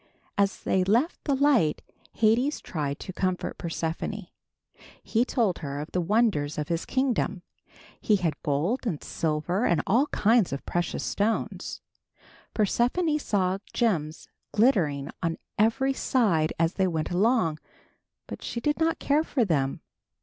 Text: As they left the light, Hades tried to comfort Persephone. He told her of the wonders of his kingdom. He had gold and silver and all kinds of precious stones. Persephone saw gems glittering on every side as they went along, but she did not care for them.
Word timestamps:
As 0.35 0.61
they 0.61 0.83
left 0.83 1.23
the 1.25 1.35
light, 1.35 1.83
Hades 2.13 2.59
tried 2.59 2.99
to 3.01 3.13
comfort 3.13 3.59
Persephone. 3.59 4.25
He 5.03 5.23
told 5.23 5.59
her 5.59 5.79
of 5.79 5.91
the 5.91 6.01
wonders 6.01 6.57
of 6.57 6.69
his 6.69 6.85
kingdom. 6.87 7.43
He 7.99 8.15
had 8.15 8.41
gold 8.41 8.87
and 8.87 9.03
silver 9.03 9.63
and 9.67 9.83
all 9.85 10.07
kinds 10.07 10.51
of 10.51 10.65
precious 10.65 11.03
stones. 11.03 11.81
Persephone 12.55 13.19
saw 13.19 13.59
gems 13.73 14.27
glittering 14.51 15.11
on 15.21 15.37
every 15.59 15.93
side 15.93 16.51
as 16.57 16.73
they 16.73 16.87
went 16.87 17.11
along, 17.11 17.59
but 18.25 18.41
she 18.41 18.59
did 18.59 18.79
not 18.79 18.97
care 18.97 19.23
for 19.23 19.45
them. 19.45 19.81